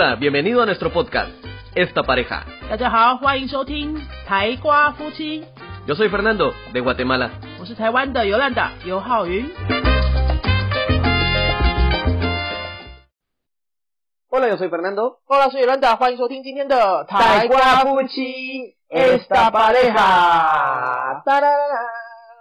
[0.00, 1.28] Hola, bienvenido a nuestro podcast,
[1.74, 2.44] Esta Pareja.
[2.70, 5.44] 大家好，欢迎收听台瓜夫妻
[5.88, 7.30] ，Yo soy Fernando, de Guatemala.
[7.58, 9.44] 我是台湾的尤兰达尤浩云。
[14.30, 15.16] Hola, yo soy Fernando.
[15.24, 21.24] 后来是尤兰达，欢迎收听今天的台瓜夫妻 Esta Pareja。
[21.24, 21.76] 哒啦啦啦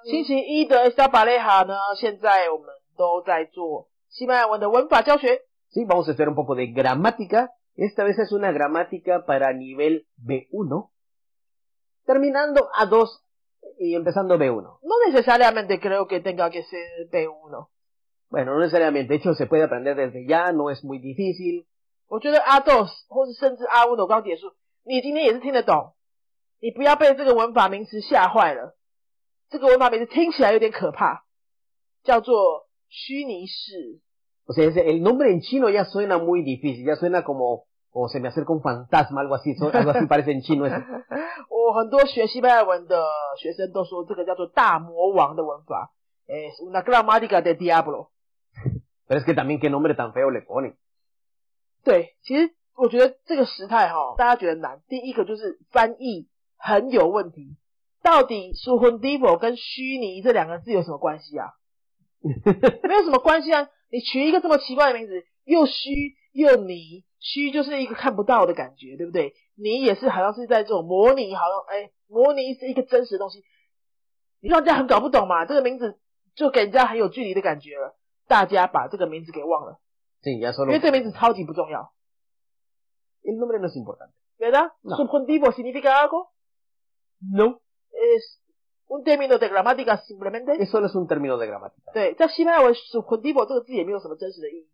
[0.04, 5.42] 星期一的 Esta Pareja 呢，现在我们都在做西班牙文的文法教学。
[5.69, 7.51] Sí, vamos a hacer un poco de gramática.
[7.75, 10.91] Esta vez es una gramática para nivel B1,
[12.05, 13.25] terminando a 2
[13.79, 14.79] y empezando B1.
[14.83, 17.69] No necesariamente creo que tenga que ser B1。
[18.29, 21.67] Bueno, no necesariamente, de hecho se puede aprender desde ya, no es muy difícil.
[22.09, 24.53] 我觉得阿 dos 或者甚至阿乌的我刚结束，
[24.85, 25.95] 你今天也是听得懂，
[26.61, 28.77] 你不要被这个文法名词吓坏了。
[29.49, 31.25] 这个文法名词听起来有点可怕，
[32.05, 34.01] 叫做虚拟式。
[34.47, 38.09] O sea, ese- el nombre en chino ya suena muy difícil, ya suena como, o
[38.09, 40.77] se me acerca un fantasma, algo así, so- algo así parece en chino eso.
[41.49, 43.05] 我很多学西班牙文的
[43.39, 45.93] 学生都说这个叫做大魔王的文法，
[46.27, 48.09] 诶，una gramática de diablo。
[49.07, 50.77] Pero es que también qué nombre tan feo le ponen.
[51.85, 54.83] 对，其实我觉得这个时态哈，大家觉得难。
[54.89, 57.57] 第一个就是翻译很有问题，
[58.03, 61.53] 到底 s u h u n d i v o 跟虚拟这两个字有什么关系啊？
[62.23, 63.69] 没有什么关系啊！
[63.90, 69.34] 你取一个这么奇怪的名字，又虚又迷，虚就是一个看不到的感觉，对不对？
[69.56, 73.44] 拟也是好像是在这种模拟，好像哎，模拟是一个真实的东西，
[74.42, 75.46] 你让人家很搞不懂嘛。
[75.46, 76.00] 这个名字
[76.36, 79.80] 就给人家很有距离的感觉了，大家把这个名字给忘了
[80.22, 81.94] ，Sí, ya 因.为这个名字超级不重要。
[83.24, 84.14] El nombre no es importante.
[84.38, 84.72] ¿Verdad?
[84.84, 84.96] No.
[84.96, 86.30] ¿Subjuntivo significa algo?
[87.20, 87.60] No.
[87.92, 88.40] Es
[88.88, 90.54] un término de gramática simplemente.
[90.62, 91.92] Es un término de gramática.
[91.94, 94.68] 对，在西班牙文 subjuntivo 这个字也没有什么真实的意义，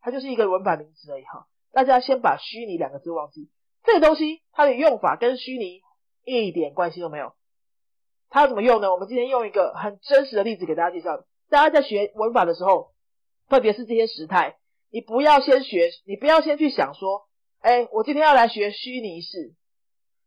[0.00, 1.46] 它就是一个文法名词而已哈。
[1.72, 3.48] 大家先把虚拟两个字忘记，
[3.84, 5.80] 这个东西它的用法跟虚拟
[6.24, 7.32] 一点关系都没有。
[8.28, 8.92] 它要怎么用呢？
[8.92, 11.24] 我们今天用一个很真实的例子给大家介绍。
[11.48, 12.92] 大家在学文法的时候，
[13.48, 14.56] 特别是这些时态，
[14.90, 17.28] 你不要先学，你不要先去想说，
[17.60, 19.54] 哎，我今天要来学虚拟式，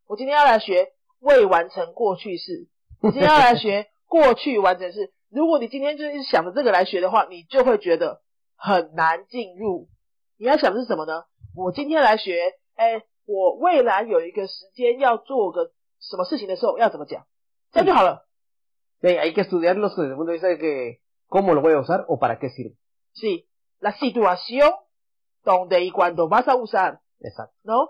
[0.05, 2.67] 我今天要来学未完成过去式，
[3.03, 5.11] 我今天要来学过去完成式。
[5.29, 8.21] 如果你今天就是想着这个来学的话，你就会觉得
[8.55, 9.89] 很难进入。
[10.37, 11.25] 你要想的是什么呢？
[11.53, 17.25] 我今天来学，哎，我未来有一个时间要做个什么事情的时候要怎么讲，
[17.73, 18.25] 这样就好了。
[19.01, 22.05] Sí, hay que estudiarlos desde el punto de vista de que cómo lo voy a usar
[22.07, 22.77] o para qué sirve.
[23.11, 23.49] Sí,
[23.79, 24.71] la situación
[25.43, 27.53] donde y cuando vas a usar, Exacto.
[27.63, 27.89] ¿no?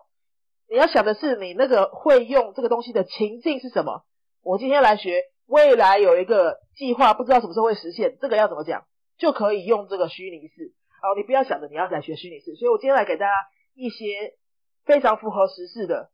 [0.67, 4.03] 你要想的是你那个会用这个东西的情境是什么？
[4.43, 8.85] 我今天来学，未来有一个计划，不知道什么时候会实现，这个要怎么讲，
[9.17, 10.73] 就可以用这个虚拟式。
[11.01, 13.31] 哦，你不要想着你要来学虚拟式，所以我今天来给大家
[13.73, 14.35] 一些
[14.83, 16.11] 非常符合时事的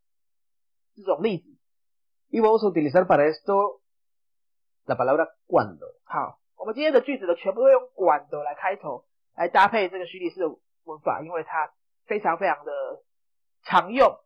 [0.96, 1.50] 这种例子。
[2.30, 3.82] Y vamos a utilizar para esto
[4.86, 5.88] la palabra cuando.
[6.04, 10.50] 好，我们今天的句子呢，全部都用管的来开头，来搭配这个虚拟式的
[10.84, 11.74] 文法，因为它
[12.06, 12.72] 非常非常的
[13.64, 14.20] 常用。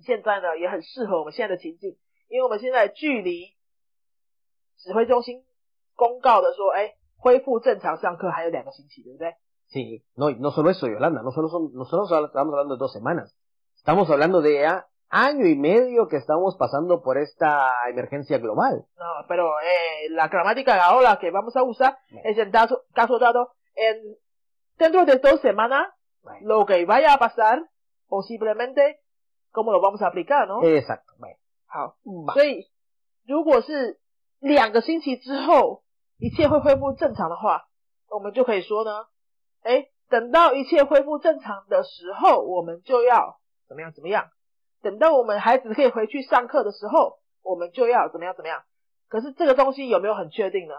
[0.00, 1.96] 现在呢，也很适合我们现在的情境，
[2.27, 3.55] 因为我们现在距离
[4.77, 5.43] 指挥中心
[5.95, 9.35] 公告的说，哎，恢复正常上课还有两个星期，对不对？
[9.71, 12.79] Sí, no, y no solo eso, Yolanda, no solo son, no solo estamos hablando de
[12.79, 13.35] dos semanas.
[13.75, 18.85] Estamos hablando de ya año y medio que estamos pasando por esta emergencia global.
[18.97, 23.53] No, pero eh, la gramática ahora que vamos a usar es en caso, caso dado,
[23.75, 24.17] en
[24.77, 25.87] dentro de dos semanas,
[26.21, 27.61] Bueno, lo que vaya a pasar,
[28.07, 29.01] posiblemente,
[29.51, 30.63] cómo lo vamos a aplicar, ¿no?
[30.63, 31.13] exacto.
[31.17, 32.32] Bueno, 好，va.
[32.34, 32.70] 所以
[33.26, 34.00] 如果是
[34.38, 35.82] 两个星期之后
[36.18, 37.68] 一切会恢复正常的话，
[38.08, 39.06] 我们就可以说呢，
[39.62, 44.30] 哎，等到一切恢复正常的时候，我们就要怎么样怎么样。
[44.82, 48.62] 等到我们孩子可以回去上课的时候，我们就要怎么样怎么样。
[49.08, 50.74] 可是这个东西有没有很确定呢？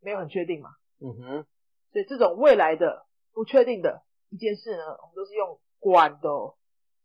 [0.00, 0.70] 没有很确定嘛。
[1.00, 1.46] 嗯哼
[1.92, 6.28] 所以这种未来的不确定的一件事呢，我们都是用管的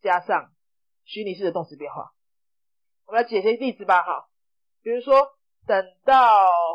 [0.02, 0.52] 加上
[1.06, 2.14] 虚拟式的动词变化。
[3.11, 4.29] 我们来解些例子吧，哈，
[4.83, 5.35] 比如说
[5.67, 6.15] 等到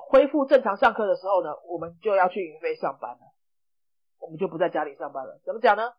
[0.10, 3.34] 恢复正常上课的时候呢，我们就要去云飞上班了，
[4.20, 5.40] 我们就不在家里上班了。
[5.46, 5.94] 怎么讲呢？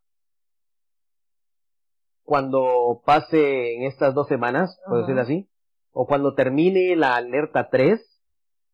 [2.24, 5.00] Cuando pasen estas dos semanas, por Ajá.
[5.00, 5.50] decirlo así,
[5.92, 8.00] o cuando termine la alerta 3,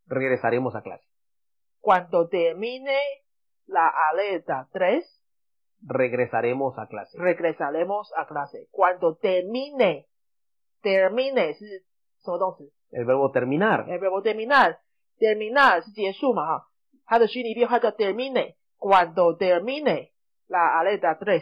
[0.06, 1.08] regresaremos a clase.
[1.80, 2.98] Cuando termine
[3.66, 5.02] la alerta 3,
[5.80, 7.16] Regresaremos a clase.
[7.18, 8.68] regresaremos a clase.
[8.70, 10.08] Cuando termine,
[10.83, 11.83] termine 是
[12.23, 13.87] 什么动词？El verbo terminar.
[13.87, 14.77] el verbo terminar,
[15.17, 16.67] terminar 是结束嘛哈，
[17.05, 18.55] 它的虚拟变化叫 termine。
[18.77, 20.11] Cuando termine
[20.49, 21.41] la alerta tres，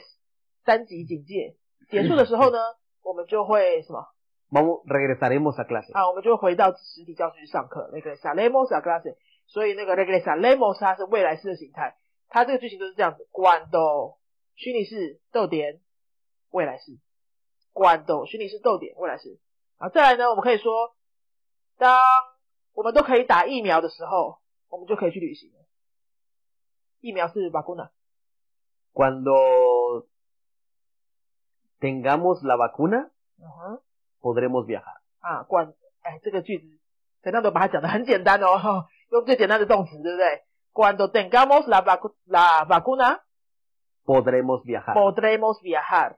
[0.64, 1.56] 三级警戒
[1.90, 2.60] 结束的时候呢，
[3.02, 4.06] 我们就会什么
[4.52, 5.92] Vamos, regresaremos a clase.
[5.94, 6.08] 啊？
[6.08, 7.90] 我们就会回到实体教室去上课。
[7.92, 9.16] 那个 salemos a clase，
[9.48, 11.96] 所以那个 regresaremos 它是未来式的形态，
[12.30, 14.18] 它这个句型都是这样子：cuando
[14.56, 15.80] 虚拟式逗点
[16.52, 17.00] 未来式
[17.74, 19.40] ，cuando 虚拟是逗点未来式。
[19.78, 20.96] 啊，再来呢，我们可以说，
[21.78, 22.00] 当
[22.74, 24.40] 我们都可以打疫苗的时候，
[24.70, 25.56] 我们就可以去旅行了。
[27.00, 27.90] 疫苗是 vacuna。
[28.94, 30.06] Cuando
[31.80, 33.10] tengamos la vacuna,
[33.40, 33.82] 嗯哼。
[34.22, 35.02] podremos viajar.
[35.20, 36.80] 啊，管哎，这个句子
[37.24, 43.22] 陈大都把它讲的很简单哦，用最简单的动词，对不对？Cuando tengamos la vacu la vacuna,
[44.06, 44.94] Podremos viajar.
[44.94, 46.18] podremos viajar.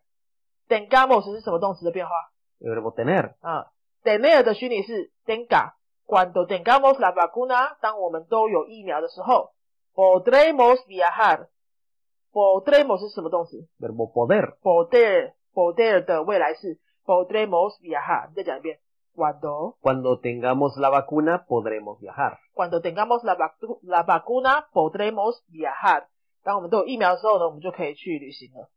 [0.69, 2.12] Tengamos 是什么动词的变化？
[2.61, 3.35] El verbo tener.
[3.41, 3.70] 啊，
[4.03, 9.53] tener 的虚拟是 tenga。Cuando tengamos la vacuna，当我们都有疫苗的时候，
[9.94, 14.56] podremos viajar。podremos 是什么动词 Verbo poder.
[14.62, 18.29] ？poder poder 的未来式 podremos viajar。
[18.29, 18.79] 你再讲一遍，
[19.15, 22.38] cuando Cuando tengamos la vacuna, podremos viajar.
[22.55, 26.06] cuando tengamos la, vacu la vacuna podremos viajar。
[26.43, 28.69] 当我们都有疫苗的时候呢，我们就可以去旅行了。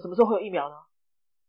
[0.00, 0.76] 什么时候会有疫苗呢？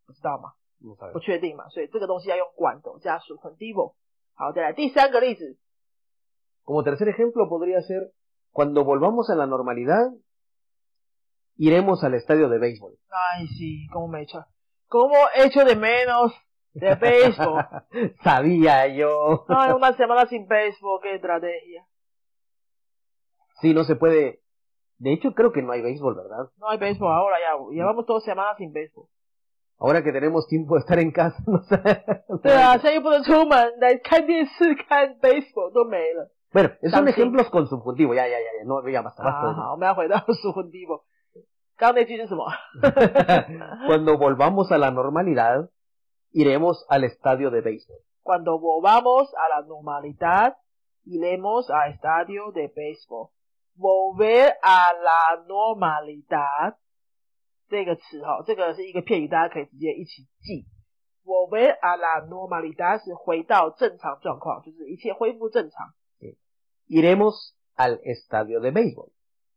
[0.07, 1.21] 不知道嘛， No 不 sabemos.
[1.21, 3.95] 确定嘛，所以这个东西要用 cuando 加 subjuntivo。
[4.35, 5.57] 好，再来第三个例子，
[6.65, 8.13] Como tercer ejemplo podría ser,
[8.51, 10.11] cuando volvamos a la normalidad,
[11.57, 12.97] iremos al estadio de béisbol.
[13.09, 14.47] Ay, sí, como me echa,
[14.87, 16.33] como echo de menos
[16.73, 17.65] de béisbol.
[18.23, 19.45] Sabía yo.
[19.49, 21.85] Ay, una semana sin béisbol, qué estrategia.
[23.61, 24.41] Sí, no se puede.
[24.97, 26.49] De hecho, creo que no hay béisbol, ¿verdad?
[26.57, 29.07] No hay béisbol ahora ya, llevamos dos semanas sin béisbol.
[29.80, 31.78] Ahora que tenemos tiempo de estar en casa, no sé.
[32.42, 36.30] 对啊，现在又不能出门来看电视、看 béisbol 都没了。
[36.52, 37.14] Bueno, son También.
[37.14, 38.14] ejemplos con subjuntivo.
[38.14, 38.64] Ya, ya, ya, ya.
[38.64, 39.54] No, ya basta, 好 basta.
[39.54, 41.04] 好，我们要回到 subjuntivo。
[41.76, 42.44] 刚刚那句是什么
[43.86, 45.68] ？Cuando volvamos a la normalidad,
[46.32, 47.98] iremos al estadio de béisbol.
[48.24, 50.56] Cuando volvamos a la normalidad,
[51.04, 53.28] iremos al estadio de béisbol.
[53.76, 56.76] Volver a la normalidad
[57.68, 60.66] 这个词哈，这个是一个片语，大家可以直接一起记。
[61.24, 65.94] Volver a la normalidad 是回到正常状况，就是一切恢复正常。
[66.88, 67.34] Iremos
[67.76, 69.10] al estadio de béisbol.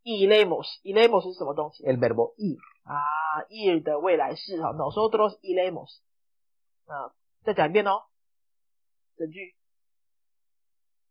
[0.03, 2.57] Iremos, iremos 是什么东西 El verbo ir.
[2.83, 2.99] 啊
[3.49, 6.01] ？ir 的未来式哈，nosotros iremos。
[6.87, 7.13] 啊，
[7.45, 8.03] 再讲一遍哦，
[9.15, 9.55] 整句。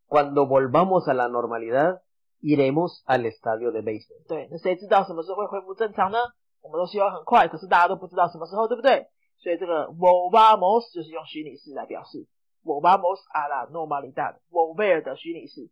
[0.08, 2.02] Cuando volvamos a la normalidad,
[2.42, 4.26] iremos al estadio de béisbol.
[4.28, 6.18] 对，那谁知道什么时候会恢复正常呢？
[6.62, 9.06] 我们都希望很快，可是大家都不知道什么时候，对不对？
[9.38, 12.26] 所以这个 volvamos 就是用虚拟式来表示
[12.62, 15.70] volvamos a la normalidad，volver 的虚拟式。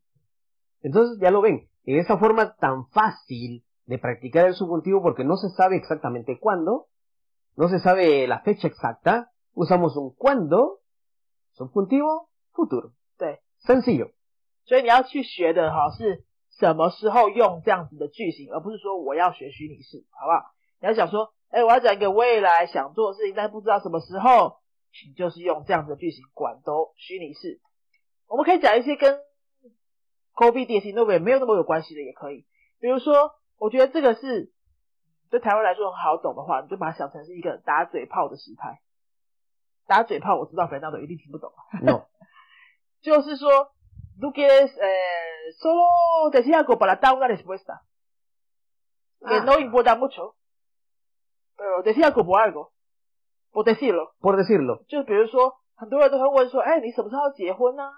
[0.82, 5.37] Entonces, ya lo ven, en esa forma tan fácil de practicar el subjuntivo porque no
[5.37, 6.87] se sabe exactamente cuándo,
[7.56, 10.79] no se sabe la fecha exacta, usamos un cuándo,
[11.52, 12.93] subjuntivo, futuro.
[13.19, 14.12] 对，Sencillo.
[14.64, 16.25] 所以你要去学的哈是
[16.58, 20.55] 什么时候用这样子的句型，而不是说我要学虚拟式，好不好？
[20.81, 24.59] 你要想说，哎，我要讲一个未来想做的事情，但不知道什么时候，
[25.07, 27.61] 你就是用这样子的句型，管都虚拟式。
[28.27, 29.21] 我们可以讲一些跟
[30.35, 32.47] COVID 19没有那么有关系的也可以，
[32.81, 34.53] 比如说，我觉得这个是
[35.31, 38.81] 对台湾来说很好懂的话，你就把它想成是一个打嘴炮的时态。
[39.87, 41.50] 打嘴炮，我知道粉道都一定听不懂。
[41.83, 42.05] No.
[43.00, 43.73] 就是说
[44.21, 44.69] eh,
[45.61, 47.83] solo decir algo para dar una respuesta
[49.21, 49.45] que Ah.
[49.45, 50.35] no importa mucho,
[51.59, 52.71] pero decir algo por algo,
[53.50, 57.91] por decirlo, 就比如说，很多人都会问说，哎，你什么时候结婚呢、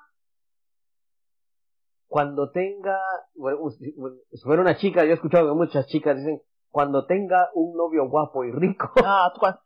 [2.09, 2.99] cuando tenga,
[3.37, 6.40] bueno, si fuera una chica, yo he escuchado que muchas chicas dicen,
[6.71, 8.88] cuando tenga un novio guapo y rico.
[9.05, 9.29] 啊？
[9.31, 9.59] 不管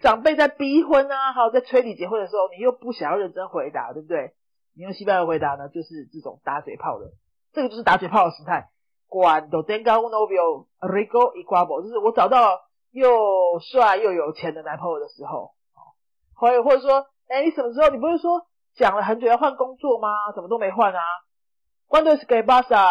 [0.00, 4.34] 长辈在逼婚啊，还有在催你结婚的时候，你又不想要认真回答，对不对？
[4.74, 7.12] 你用西班牙回答呢，就是这种打嘴炮的，
[7.52, 8.70] 这个就是打嘴炮的时态。
[9.08, 12.60] Cuando tenga un novio rico y guapo，就是我找到
[12.90, 15.54] 又帅又有钱的男朋友的时候，
[16.34, 17.88] 或者或者说，哎，你什么时候？
[17.88, 20.30] 你不是说讲了很久要换工作吗？
[20.34, 21.00] 怎么都没换啊
[21.88, 22.86] ？Cuando es que vas a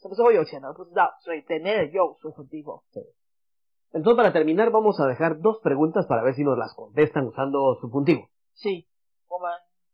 [0.00, 0.72] 什么时候会有钱呢？
[0.72, 2.82] 不知道，所以 tener 用 subjuntivo。
[3.92, 7.78] Entonces, para terminar, vamos a dejar dos preguntas para ver si nos las contestan usando
[7.80, 8.28] subjuntivo.
[8.56, 8.84] 是，
[9.28, 9.50] 我们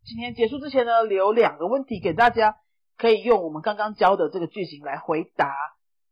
[0.07, 2.55] 今天结束之前呢，留两个问题给大家，
[2.97, 5.53] 可以用我们刚刚教的这个句型来回答。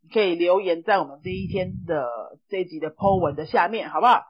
[0.01, 2.05] 你可以留言在我们这一天的
[2.49, 4.21] 这一集的 po 文的下面，好不好？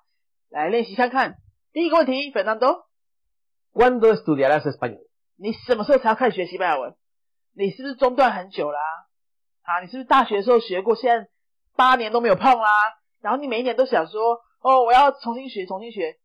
[0.49, 1.37] 来练习看看。
[1.73, 5.07] 第一个问题，Fernando，¿Cuándo estudiarás español?
[5.35, 6.95] 你什么时候才要开始学西班牙文？
[7.55, 8.79] 你是不是中断很久啦、
[9.63, 9.79] 啊？
[9.81, 11.27] 你是不是大学的时候学过，现在
[11.75, 12.69] 八年都没有碰啦？
[13.19, 16.17] 然后你每一年都想说，哦，我要重新学，重新学。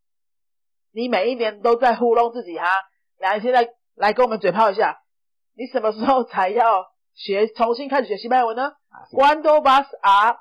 [0.92, 2.66] 你每一年都在糊弄自己哈。
[3.19, 4.99] 来，现在来跟我们嘴炮一下，
[5.55, 9.19] 你什么时候才要学，重新开始学西班牙文呢 Así es.
[9.19, 10.37] ？Cuando vas a，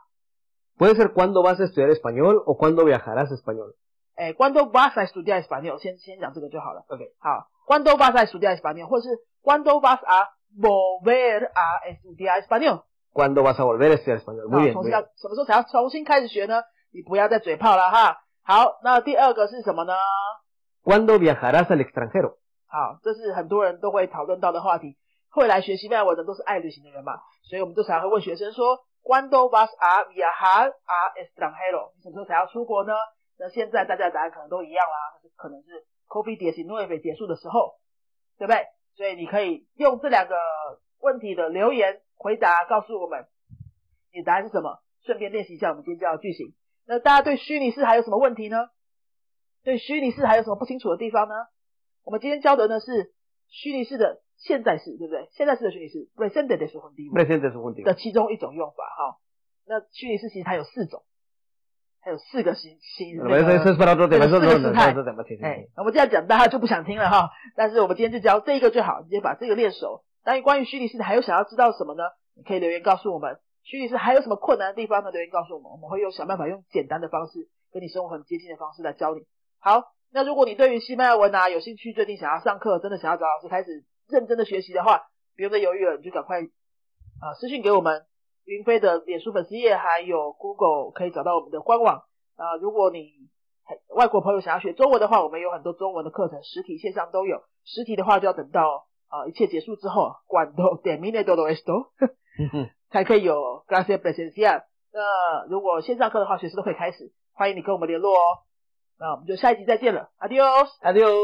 [0.76, 3.74] Puede ser cuándo vas a estudiar español o cuándo viajarás a español.
[4.16, 6.84] 哎，Cuando vas a estudiar español，先先讲这个就好了。
[6.88, 7.00] Ok.
[7.20, 9.08] 好，Cuando vas a estudiar español，或是
[9.42, 12.82] Cuando vas a volver a estudiar español。
[13.12, 14.48] ¿Cuándo vas a volver a estudiar español?
[14.48, 15.08] Muy 啊 bien, 重 muy 新要 bien.
[15.16, 16.62] 什么时候才要重新开始学呢？
[16.92, 18.18] 你不要再嘴炮了哈。
[18.42, 19.94] 好，那第二个是什么呢？
[20.84, 22.37] ¿Cuándo viajarás al extranjero?
[22.69, 24.95] 好，这是很多人都会讨论到的话题。
[25.31, 31.91] 会来学西班牙文的都是爱旅行的人嘛，所以我们就常会问学生说，¿Cuándo vas a viajar a extranjero？
[31.95, 32.93] 你什么时候才要出国呢？
[33.37, 37.75] 那现在大家的答案可能都一样啦，可能是 COVID-19 结束的时候，
[38.37, 38.65] 对不对？
[38.95, 40.35] 所以你可以用这两个
[40.99, 43.27] 问题的留言回答，告诉我们
[44.11, 46.53] 你答案是什么，顺便练习一下我们今天教的句型。
[46.87, 48.69] 那大家对虚拟式还有什么问题呢？
[49.63, 51.35] 对虚拟式还有什么不清楚的地方呢？
[52.03, 53.11] 我们今天教的呢是
[53.47, 55.27] 虚拟式的现在式，对不对？
[55.31, 57.83] 现在式的虚拟式 presente de subjuntivo Presente subjuntivo.
[57.83, 59.17] 的其中一种用法哈。
[59.65, 61.03] 那虚拟式其实它有四种，
[62.01, 63.17] 还有四个形形。
[63.17, 64.93] Es 四个时态
[65.41, 67.29] 哎我们这样讲大家就不想听了哈。
[67.55, 70.03] 但是我们今天就教这一个就好，直接把这个练熟。
[70.23, 72.03] 当然，关于虚拟式还有想要知道什么呢？
[72.35, 73.39] 你可以留言告诉我们。
[73.63, 75.11] 虚拟式还有什么困难的地方呢？
[75.11, 79.21] 留言告诉我们，我们会用想办法用简单的方式，跟你生活很接近的方式来教你。
[79.59, 85.03] 好，那如果你对于西班牙文啊有兴趣，最近想要上课，真的想要找老师开始认真的学习的话，
[85.35, 88.05] 不用再犹豫了，你就赶快啊私信给我们
[88.45, 92.03] 云飞的脸书粉丝页，还有 Google 可以找到我们的官网。
[92.35, 93.11] 啊，如果你
[93.89, 97.43] 外国朋友想要学中文的话，我们有很多中文的课程，实体线上都有。
[97.65, 101.89] 实体的话就要等到啊一切结束之后，cuando termine todo esto
[102.89, 104.63] 才可以有 presencial。
[104.91, 108.48] 那如果线上课的话，随时都可以开始，欢迎你跟我们联络哦。
[109.01, 111.15] 那我们就下一集再见了，Adiós，Adiós。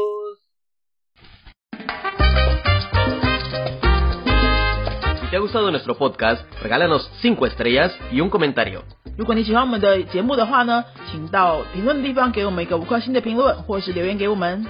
[9.18, 14.64] 如果喜欢我们的节目的话呢，请到评论地方给我们一个五颗星的评论，或是留言给我们。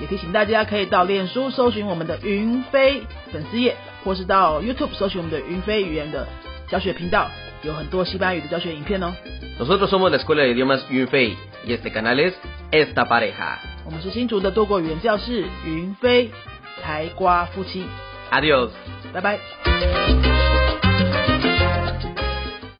[0.00, 6.28] 也提醒大家可以到脸书搜寻我们的云飞粉丝页，或是到 YouTube 搜寻我们的云飞语言的
[6.68, 7.28] 小雪频道。
[7.62, 9.14] 有很多西班牙语的教学影片哦。
[9.58, 12.34] Nosotros somos la Escuela de Idiomas Yunfei y este canal es
[12.70, 13.58] Esta Pareja.
[13.84, 16.30] 我们是新竹的多国语言教室云飞
[16.82, 17.84] 台瓜夫妻
[18.30, 18.70] ，Adiós.
[19.12, 19.38] 拜拜。